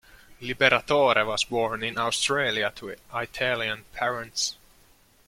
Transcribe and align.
Liberatore 0.41 1.27
was 1.27 1.43
born 1.43 1.83
in 1.83 1.99
Australia 1.99 2.73
to 2.75 2.95
Italian 3.13 3.85
parents. 3.93 4.55